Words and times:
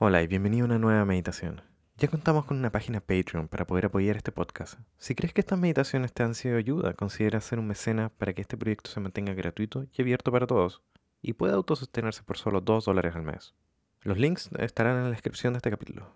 Hola 0.00 0.22
y 0.22 0.26
bienvenido 0.26 0.64
a 0.64 0.66
una 0.66 0.80
nueva 0.80 1.04
meditación. 1.04 1.62
Ya 1.98 2.08
contamos 2.08 2.46
con 2.46 2.58
una 2.58 2.72
página 2.72 2.98
Patreon 2.98 3.46
para 3.46 3.64
poder 3.64 3.86
apoyar 3.86 4.16
este 4.16 4.32
podcast. 4.32 4.80
Si 4.98 5.14
crees 5.14 5.32
que 5.32 5.40
estas 5.40 5.56
meditaciones 5.56 6.12
te 6.12 6.24
han 6.24 6.34
sido 6.34 6.54
de 6.54 6.58
ayuda, 6.58 6.94
considera 6.94 7.40
ser 7.40 7.60
un 7.60 7.68
mecena 7.68 8.08
para 8.08 8.32
que 8.32 8.40
este 8.40 8.56
proyecto 8.56 8.90
se 8.90 8.98
mantenga 8.98 9.34
gratuito 9.34 9.86
y 9.96 10.02
abierto 10.02 10.32
para 10.32 10.48
todos 10.48 10.82
y 11.22 11.34
pueda 11.34 11.54
autosostenerse 11.54 12.24
por 12.24 12.38
solo 12.38 12.60
2 12.60 12.86
dólares 12.86 13.14
al 13.14 13.22
mes. 13.22 13.54
Los 14.02 14.18
links 14.18 14.50
estarán 14.58 14.96
en 14.96 15.04
la 15.04 15.10
descripción 15.10 15.52
de 15.52 15.58
este 15.58 15.70
capítulo. 15.70 16.12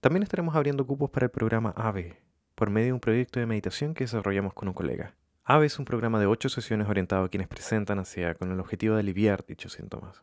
También 0.00 0.22
estaremos 0.22 0.54
abriendo 0.54 0.86
cupos 0.86 1.08
para 1.08 1.24
el 1.24 1.30
programa 1.30 1.72
AVE, 1.76 2.20
por 2.54 2.68
medio 2.68 2.88
de 2.88 2.92
un 2.92 3.00
proyecto 3.00 3.40
de 3.40 3.46
meditación 3.46 3.94
que 3.94 4.04
desarrollamos 4.04 4.52
con 4.52 4.68
un 4.68 4.74
colega. 4.74 5.14
AVE 5.44 5.64
es 5.64 5.78
un 5.78 5.86
programa 5.86 6.20
de 6.20 6.26
8 6.26 6.50
sesiones 6.50 6.86
orientado 6.86 7.24
a 7.24 7.30
quienes 7.30 7.48
presentan 7.48 8.00
ansiedad 8.00 8.36
con 8.36 8.52
el 8.52 8.60
objetivo 8.60 8.96
de 8.96 9.00
aliviar 9.00 9.46
dichos 9.46 9.72
síntomas. 9.72 10.22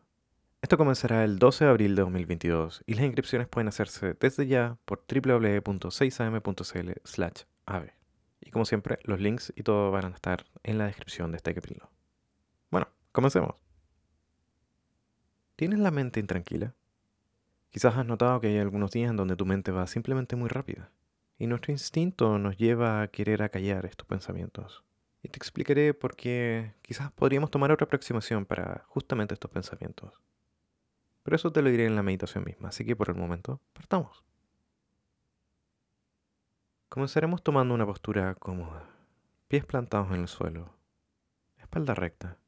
Esto 0.66 0.78
comenzará 0.78 1.22
el 1.22 1.38
12 1.38 1.64
de 1.64 1.70
abril 1.70 1.94
de 1.94 2.02
2022 2.02 2.82
y 2.86 2.94
las 2.94 3.04
inscripciones 3.04 3.46
pueden 3.46 3.68
hacerse 3.68 4.16
desde 4.18 4.48
ya 4.48 4.78
por 4.84 5.04
www.6am.cl 5.06 6.90
slash 7.04 7.42
ave. 7.66 7.94
Y 8.40 8.50
como 8.50 8.64
siempre, 8.64 8.98
los 9.04 9.20
links 9.20 9.52
y 9.54 9.62
todo 9.62 9.92
van 9.92 10.06
a 10.06 10.08
estar 10.08 10.44
en 10.64 10.78
la 10.78 10.86
descripción 10.86 11.30
de 11.30 11.36
este 11.36 11.54
capítulo. 11.54 11.88
Bueno, 12.72 12.88
comencemos. 13.12 13.54
¿Tienes 15.54 15.78
la 15.78 15.92
mente 15.92 16.18
intranquila? 16.18 16.74
Quizás 17.70 17.96
has 17.96 18.04
notado 18.04 18.40
que 18.40 18.48
hay 18.48 18.58
algunos 18.58 18.90
días 18.90 19.10
en 19.10 19.16
donde 19.16 19.36
tu 19.36 19.46
mente 19.46 19.70
va 19.70 19.86
simplemente 19.86 20.34
muy 20.34 20.48
rápida 20.48 20.90
y 21.38 21.46
nuestro 21.46 21.70
instinto 21.70 22.40
nos 22.40 22.56
lleva 22.56 23.02
a 23.02 23.06
querer 23.06 23.44
acallar 23.44 23.86
estos 23.86 24.08
pensamientos. 24.08 24.82
Y 25.22 25.28
te 25.28 25.36
explicaré 25.36 25.94
por 25.94 26.16
qué 26.16 26.74
quizás 26.82 27.12
podríamos 27.12 27.52
tomar 27.52 27.70
otra 27.70 27.84
aproximación 27.84 28.44
para 28.44 28.82
justamente 28.88 29.34
estos 29.34 29.52
pensamientos. 29.52 30.12
Pero 31.26 31.34
eso 31.34 31.50
te 31.50 31.60
lo 31.60 31.70
diré 31.70 31.86
en 31.86 31.96
la 31.96 32.04
meditación 32.04 32.44
misma, 32.44 32.68
así 32.68 32.84
que 32.84 32.94
por 32.94 33.10
el 33.10 33.16
momento 33.16 33.60
partamos. 33.72 34.24
Comenzaremos 36.88 37.42
tomando 37.42 37.74
una 37.74 37.84
postura 37.84 38.32
cómoda, 38.36 38.88
pies 39.48 39.64
plantados 39.64 40.12
en 40.12 40.20
el 40.20 40.28
suelo, 40.28 40.72
espalda 41.56 41.96
recta, 41.96 42.38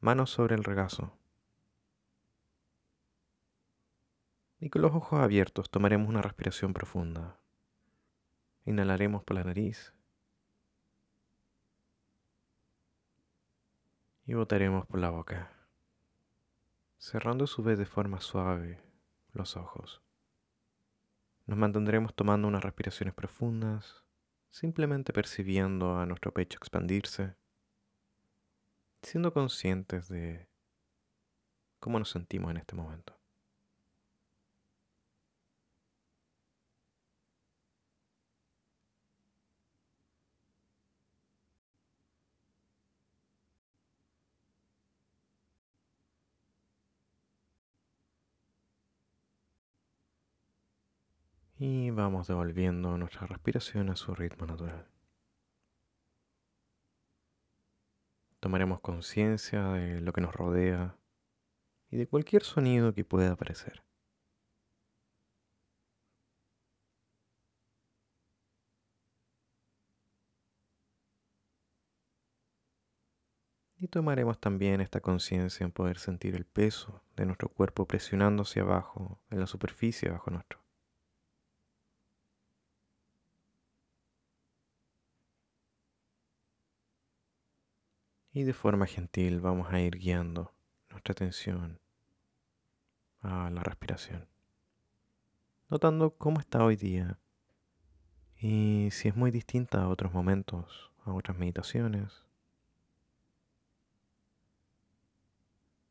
manos 0.00 0.30
sobre 0.30 0.56
el 0.56 0.64
regazo. 0.64 1.16
Y 4.58 4.68
con 4.68 4.82
los 4.82 4.92
ojos 4.92 5.20
abiertos 5.20 5.70
tomaremos 5.70 6.08
una 6.08 6.22
respiración 6.22 6.72
profunda. 6.72 7.38
Inhalaremos 8.64 9.22
por 9.22 9.36
la 9.36 9.44
nariz 9.44 9.94
y 14.24 14.34
botaremos 14.34 14.84
por 14.86 14.98
la 14.98 15.10
boca 15.10 15.55
cerrando 16.98 17.46
su 17.46 17.62
vez 17.62 17.78
de 17.78 17.86
forma 17.86 18.20
suave 18.20 18.80
los 19.32 19.56
ojos. 19.56 20.02
Nos 21.46 21.58
mantendremos 21.58 22.14
tomando 22.14 22.48
unas 22.48 22.64
respiraciones 22.64 23.14
profundas, 23.14 24.04
simplemente 24.50 25.12
percibiendo 25.12 25.98
a 25.98 26.06
nuestro 26.06 26.32
pecho 26.32 26.58
expandirse, 26.58 27.36
siendo 29.02 29.32
conscientes 29.32 30.08
de 30.08 30.48
cómo 31.78 31.98
nos 31.98 32.10
sentimos 32.10 32.50
en 32.50 32.56
este 32.56 32.74
momento. 32.74 33.15
Y 51.58 51.90
vamos 51.90 52.26
devolviendo 52.28 52.98
nuestra 52.98 53.26
respiración 53.26 53.88
a 53.88 53.96
su 53.96 54.14
ritmo 54.14 54.46
natural. 54.46 54.86
Tomaremos 58.40 58.80
conciencia 58.80 59.68
de 59.72 60.00
lo 60.02 60.12
que 60.12 60.20
nos 60.20 60.34
rodea 60.34 60.96
y 61.90 61.96
de 61.96 62.06
cualquier 62.06 62.42
sonido 62.42 62.92
que 62.92 63.04
pueda 63.04 63.32
aparecer. 63.32 63.82
Y 73.78 73.88
tomaremos 73.88 74.38
también 74.38 74.82
esta 74.82 75.00
conciencia 75.00 75.64
en 75.64 75.72
poder 75.72 75.98
sentir 75.98 76.34
el 76.34 76.44
peso 76.44 77.02
de 77.16 77.24
nuestro 77.24 77.48
cuerpo 77.48 77.86
presionando 77.86 78.42
hacia 78.42 78.62
abajo 78.62 79.18
en 79.30 79.40
la 79.40 79.46
superficie 79.46 80.10
bajo 80.10 80.30
nuestro. 80.30 80.65
Y 88.36 88.44
de 88.44 88.52
forma 88.52 88.86
gentil 88.86 89.40
vamos 89.40 89.72
a 89.72 89.80
ir 89.80 89.96
guiando 89.96 90.52
nuestra 90.90 91.12
atención 91.12 91.80
a 93.22 93.48
la 93.48 93.62
respiración. 93.62 94.28
Notando 95.70 96.10
cómo 96.10 96.38
está 96.38 96.62
hoy 96.62 96.76
día 96.76 97.18
y 98.38 98.90
si 98.92 99.08
es 99.08 99.16
muy 99.16 99.30
distinta 99.30 99.82
a 99.82 99.88
otros 99.88 100.12
momentos, 100.12 100.92
a 101.06 101.14
otras 101.14 101.38
meditaciones. 101.38 102.26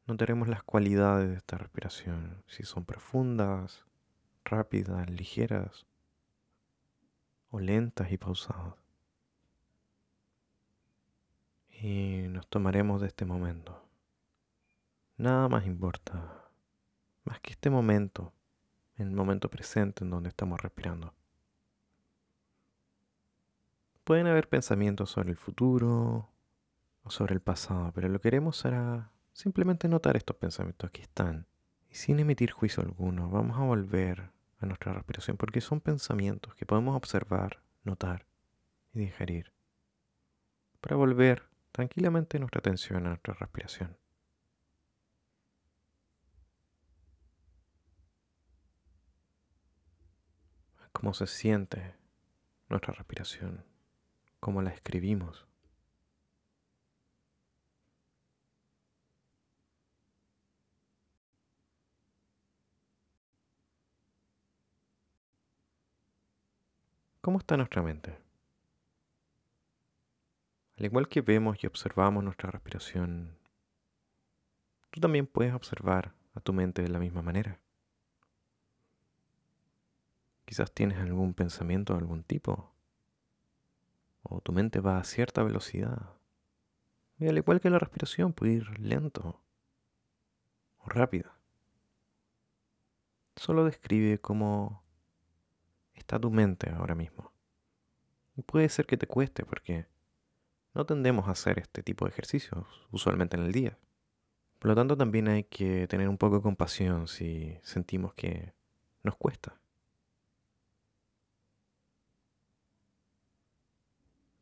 Notaremos 0.05 0.47
las 0.47 0.61
cualidades 0.61 1.29
de 1.29 1.37
esta 1.37 1.57
respiración, 1.57 2.43
si 2.45 2.61
son 2.61 2.85
profundas, 2.85 3.87
rápidas, 4.43 5.09
ligeras 5.09 5.87
o 7.49 7.59
lentas 7.59 8.11
y 8.11 8.19
pausadas 8.19 8.84
y 11.85 12.27
nos 12.29 12.47
tomaremos 12.47 12.99
de 12.99 13.07
este 13.07 13.25
momento. 13.25 13.79
Nada 15.17 15.47
más 15.47 15.67
importa, 15.67 16.49
más 17.23 17.39
que 17.41 17.51
este 17.51 17.69
momento, 17.69 18.33
el 18.97 19.11
momento 19.11 19.51
presente 19.51 20.03
en 20.03 20.09
donde 20.09 20.29
estamos 20.29 20.59
respirando. 20.59 21.13
Pueden 24.03 24.25
haber 24.25 24.49
pensamientos 24.49 25.11
sobre 25.11 25.29
el 25.29 25.37
futuro 25.37 26.27
o 27.03 27.11
sobre 27.11 27.35
el 27.35 27.41
pasado, 27.41 27.91
pero 27.93 28.09
lo 28.09 28.17
que 28.17 28.29
queremos 28.29 28.57
será 28.57 29.11
simplemente 29.31 29.87
notar 29.87 30.17
estos 30.17 30.37
pensamientos 30.37 30.89
que 30.89 31.03
están. 31.03 31.45
Y 31.91 31.95
sin 31.95 32.19
emitir 32.19 32.49
juicio 32.49 32.81
alguno, 32.81 33.29
vamos 33.29 33.59
a 33.59 33.63
volver 33.63 34.31
a 34.57 34.65
nuestra 34.65 34.91
respiración 34.91 35.37
porque 35.37 35.61
son 35.61 35.81
pensamientos 35.81 36.55
que 36.55 36.65
podemos 36.65 36.95
observar, 36.95 37.61
notar 37.83 38.25
y 38.91 39.01
digerir. 39.01 39.53
Para 40.81 40.95
volver 40.95 41.54
tranquilamente 41.75 42.39
nuestra 42.39 42.59
atención 42.59 43.05
a 43.05 43.09
nuestra 43.09 43.33
respiración. 43.33 43.97
Cómo 50.93 51.13
se 51.13 51.27
siente 51.27 51.97
nuestra 52.69 52.93
respiración, 52.93 53.65
cómo 54.39 54.61
la 54.61 54.69
escribimos. 54.69 55.45
¿Cómo 67.19 67.39
está 67.39 67.57
nuestra 67.57 67.81
mente? 67.81 68.24
Al 70.77 70.85
igual 70.85 71.07
que 71.07 71.21
vemos 71.21 71.63
y 71.63 71.67
observamos 71.67 72.23
nuestra 72.23 72.51
respiración, 72.51 73.37
tú 74.89 74.99
también 74.99 75.25
puedes 75.25 75.53
observar 75.53 76.13
a 76.33 76.41
tu 76.41 76.51
mente 76.51 76.81
de 76.81 76.89
la 76.89 76.99
misma 76.99 77.21
manera. 77.21 77.59
Quizás 80.43 80.71
tienes 80.73 80.97
algún 80.99 81.33
pensamiento 81.33 81.93
de 81.93 81.99
algún 81.99 82.23
tipo, 82.23 82.73
o 84.23 84.41
tu 84.41 84.51
mente 84.51 84.81
va 84.81 84.97
a 84.97 85.03
cierta 85.05 85.43
velocidad. 85.43 86.13
Y 87.19 87.27
al 87.27 87.37
igual 87.37 87.61
que 87.61 87.69
la 87.69 87.79
respiración, 87.79 88.33
puede 88.33 88.53
ir 88.53 88.79
lento 88.79 89.41
o 90.79 90.89
rápido. 90.89 91.31
Solo 93.37 93.63
describe 93.63 94.19
cómo 94.19 94.83
está 95.93 96.19
tu 96.19 96.29
mente 96.31 96.69
ahora 96.69 96.95
mismo. 96.95 97.31
Y 98.35 98.41
puede 98.41 98.67
ser 98.67 98.85
que 98.85 98.97
te 98.97 99.07
cueste 99.07 99.45
porque 99.45 99.87
no 100.75 100.85
tendemos 100.85 101.27
a 101.27 101.31
hacer 101.31 101.57
este 101.57 101.81
tipo 101.81 102.05
de 102.05 102.11
ejercicios 102.11 102.67
usualmente 102.91 103.37
en 103.37 103.43
el 103.43 103.53
día. 103.53 103.79
Por 104.59 104.69
lo 104.69 104.75
tanto, 104.75 104.97
también 104.97 105.29
hay 105.29 105.45
que 105.45 105.87
tener 105.87 106.09
un 106.09 106.17
poco 106.17 106.37
de 106.37 106.41
compasión 106.41 107.07
si 107.07 107.57
sentimos 107.63 108.13
que 108.13 108.53
nos 109.01 109.15
cuesta. 109.15 109.57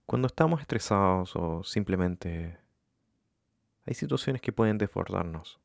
Cuando 0.06 0.28
estamos 0.28 0.60
estresados 0.60 1.36
o 1.36 1.64
simplemente 1.64 2.58
hay 3.86 3.94
situaciones 3.94 4.42
que 4.42 4.52
pueden 4.52 4.78
desbordarnos, 4.78 5.60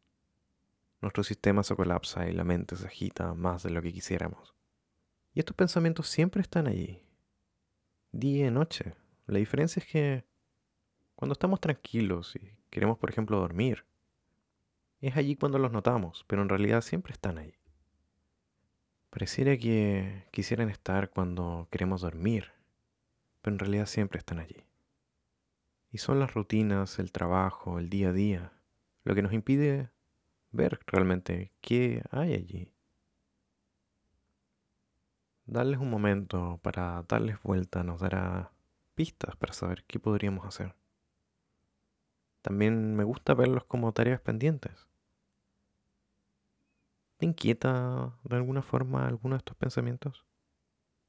nuestro 1.00 1.22
sistema 1.22 1.62
se 1.62 1.76
colapsa 1.76 2.28
y 2.28 2.32
la 2.32 2.44
mente 2.44 2.76
se 2.76 2.86
agita 2.86 3.32
más 3.34 3.62
de 3.62 3.70
lo 3.70 3.80
que 3.80 3.92
quisiéramos. 3.92 4.54
Y 5.32 5.40
estos 5.40 5.56
pensamientos 5.56 6.08
siempre 6.08 6.42
están 6.42 6.66
allí, 6.66 7.02
día 8.12 8.48
y 8.48 8.50
noche. 8.50 8.94
La 9.26 9.38
diferencia 9.38 9.80
es 9.80 9.86
que 9.86 10.24
cuando 11.18 11.32
estamos 11.32 11.60
tranquilos 11.60 12.36
y 12.36 12.52
queremos, 12.70 12.96
por 12.96 13.10
ejemplo, 13.10 13.40
dormir, 13.40 13.84
es 15.00 15.16
allí 15.16 15.34
cuando 15.34 15.58
los 15.58 15.72
notamos, 15.72 16.24
pero 16.28 16.42
en 16.42 16.48
realidad 16.48 16.80
siempre 16.80 17.12
están 17.12 17.38
ahí. 17.38 17.58
Pareciera 19.10 19.56
que 19.56 20.28
quisieran 20.30 20.70
estar 20.70 21.10
cuando 21.10 21.66
queremos 21.72 22.02
dormir, 22.02 22.52
pero 23.42 23.52
en 23.54 23.58
realidad 23.58 23.86
siempre 23.86 24.20
están 24.20 24.38
allí. 24.38 24.62
Y 25.90 25.98
son 25.98 26.20
las 26.20 26.34
rutinas, 26.34 27.00
el 27.00 27.10
trabajo, 27.10 27.80
el 27.80 27.90
día 27.90 28.10
a 28.10 28.12
día, 28.12 28.52
lo 29.02 29.16
que 29.16 29.22
nos 29.22 29.32
impide 29.32 29.90
ver 30.52 30.78
realmente 30.86 31.50
qué 31.60 32.04
hay 32.12 32.34
allí. 32.34 32.70
Darles 35.46 35.80
un 35.80 35.90
momento 35.90 36.60
para 36.62 37.04
darles 37.08 37.42
vuelta 37.42 37.82
nos 37.82 37.98
dará 37.98 38.52
pistas 38.94 39.34
para 39.34 39.52
saber 39.52 39.82
qué 39.88 39.98
podríamos 39.98 40.46
hacer. 40.46 40.77
También 42.48 42.96
me 42.96 43.04
gusta 43.04 43.34
verlos 43.34 43.64
como 43.64 43.92
tareas 43.92 44.22
pendientes. 44.22 44.88
¿Te 47.18 47.26
inquieta 47.26 48.18
de 48.24 48.36
alguna 48.36 48.62
forma 48.62 49.06
alguno 49.06 49.34
de 49.34 49.40
estos 49.40 49.54
pensamientos? 49.54 50.24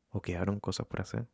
¿O 0.09 0.21
quedaron 0.21 0.59
cosas 0.59 0.85
por 0.85 0.99
hacer? 0.99 1.29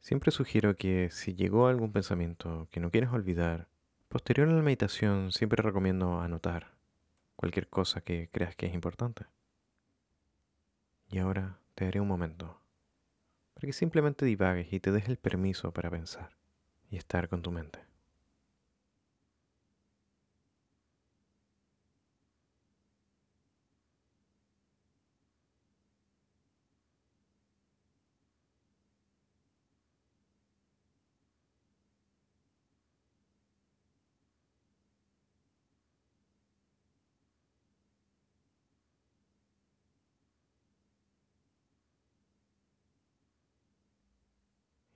Siempre 0.00 0.30
sugiero 0.30 0.74
que 0.74 1.10
si 1.10 1.34
llegó 1.34 1.66
algún 1.66 1.92
pensamiento 1.92 2.66
que 2.70 2.80
no 2.80 2.90
quieres 2.90 3.10
olvidar, 3.10 3.68
posterior 4.08 4.48
a 4.48 4.52
la 4.52 4.62
meditación 4.62 5.30
siempre 5.30 5.62
recomiendo 5.62 6.22
anotar 6.22 6.78
cualquier 7.36 7.68
cosa 7.68 8.00
que 8.00 8.30
creas 8.32 8.56
que 8.56 8.64
es 8.64 8.72
importante. 8.72 9.26
Y 11.10 11.18
ahora 11.18 11.58
te 11.74 11.84
daré 11.84 12.00
un 12.00 12.08
momento 12.08 12.58
para 13.52 13.66
que 13.66 13.74
simplemente 13.74 14.24
divagues 14.24 14.72
y 14.72 14.80
te 14.80 14.92
des 14.92 15.10
el 15.10 15.18
permiso 15.18 15.72
para 15.72 15.90
pensar 15.90 16.42
y 16.94 16.98
estar 16.98 17.28
con 17.28 17.42
tu 17.42 17.50
mente. 17.50 17.80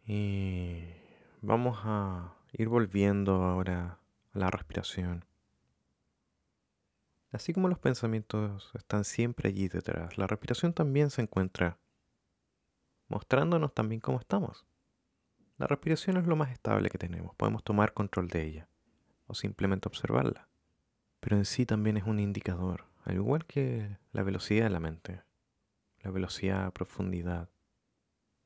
Y 0.09 0.88
vamos 1.41 1.79
a 1.85 2.35
ir 2.53 2.69
volviendo 2.69 3.45
ahora 3.45 3.99
a 4.33 4.39
la 4.39 4.51
respiración. 4.51 5.25
Así 7.31 7.53
como 7.53 7.69
los 7.69 7.79
pensamientos 7.79 8.71
están 8.75 9.05
siempre 9.05 9.51
allí 9.51 9.69
detrás, 9.69 10.17
la 10.17 10.27
respiración 10.27 10.73
también 10.73 11.11
se 11.11 11.23
encuentra 11.23 11.79
mostrándonos 13.09 13.75
también 13.75 14.01
cómo 14.01 14.19
estamos. 14.19 14.67
La 15.59 15.67
respiración 15.67 16.17
es 16.17 16.27
lo 16.27 16.37
más 16.37 16.51
estable 16.51 16.89
que 16.89 16.99
tenemos, 16.99 17.35
podemos 17.37 17.63
tomar 17.63 17.93
control 17.93 18.29
de 18.29 18.45
ella 18.45 18.69
o 19.27 19.35
simplemente 19.35 19.89
observarla, 19.89 20.49
pero 21.21 21.37
en 21.37 21.45
sí 21.45 21.67
también 21.67 21.97
es 21.97 22.05
un 22.05 22.19
indicador, 22.19 22.87
al 23.05 23.17
igual 23.17 23.45
que 23.45 23.99
la 24.13 24.23
velocidad 24.23 24.65
de 24.65 24.71
la 24.71 24.81
mente, 24.81 25.23
la 26.01 26.11
velocidad 26.11 26.73
profundidad 26.73 27.51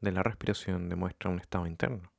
de 0.01 0.13
la 0.13 0.23
respiración 0.23 0.89
demuestra 0.89 1.31
un 1.31 1.39
estado 1.39 1.67
interno. 1.67 2.12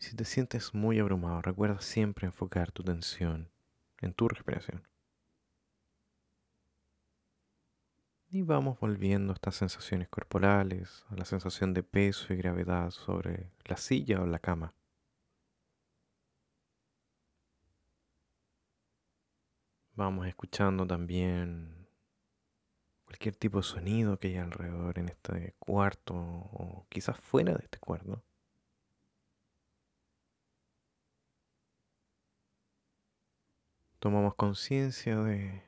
Y 0.00 0.04
si 0.04 0.16
te 0.16 0.24
sientes 0.24 0.74
muy 0.74 0.98
abrumado, 1.00 1.42
recuerda 1.42 1.80
siempre 1.80 2.26
enfocar 2.26 2.70
tu 2.72 2.82
atención 2.82 3.50
en 4.00 4.14
tu 4.14 4.28
respiración. 4.28 4.86
Y 8.30 8.42
vamos 8.42 8.78
volviendo 8.78 9.32
a 9.32 9.34
estas 9.34 9.56
sensaciones 9.56 10.08
corporales, 10.08 11.04
a 11.08 11.16
la 11.16 11.24
sensación 11.24 11.72
de 11.72 11.82
peso 11.82 12.32
y 12.32 12.36
gravedad 12.36 12.90
sobre 12.90 13.50
la 13.64 13.76
silla 13.76 14.20
o 14.20 14.26
la 14.26 14.38
cama. 14.38 14.74
Vamos 19.94 20.28
escuchando 20.28 20.86
también 20.86 21.88
cualquier 23.04 23.34
tipo 23.34 23.58
de 23.58 23.64
sonido 23.64 24.18
que 24.18 24.28
haya 24.28 24.44
alrededor 24.44 24.98
en 24.98 25.08
este 25.08 25.54
cuarto 25.58 26.14
o 26.14 26.86
quizás 26.88 27.18
fuera 27.18 27.54
de 27.54 27.64
este 27.64 27.78
cuarto. 27.78 28.22
Tomamos 33.98 34.34
conciencia 34.34 35.16
de 35.18 35.62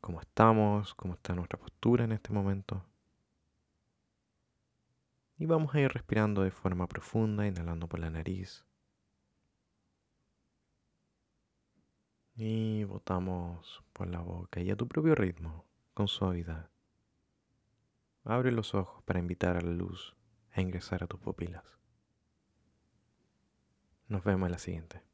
cómo 0.00 0.20
estamos, 0.20 0.94
cómo 0.94 1.14
está 1.14 1.34
nuestra 1.34 1.58
postura 1.58 2.04
en 2.04 2.12
este 2.12 2.32
momento. 2.32 2.84
Y 5.38 5.46
vamos 5.46 5.74
a 5.74 5.80
ir 5.80 5.90
respirando 5.90 6.42
de 6.42 6.50
forma 6.50 6.86
profunda, 6.86 7.46
inhalando 7.46 7.88
por 7.88 8.00
la 8.00 8.10
nariz. 8.10 8.64
Y 12.36 12.84
botamos 12.84 13.82
por 13.92 14.08
la 14.08 14.20
boca 14.20 14.60
y 14.60 14.70
a 14.70 14.76
tu 14.76 14.86
propio 14.86 15.14
ritmo 15.14 15.64
con 15.94 16.08
suavidad. 16.08 16.68
Abre 18.24 18.52
los 18.52 18.74
ojos 18.74 19.02
para 19.04 19.20
invitar 19.20 19.56
a 19.56 19.60
la 19.60 19.70
luz 19.70 20.14
a 20.52 20.60
ingresar 20.60 21.02
a 21.02 21.06
tus 21.06 21.20
pupilas. 21.20 21.64
Nos 24.08 24.22
vemos 24.22 24.46
en 24.46 24.52
la 24.52 24.58
siguiente. 24.58 25.13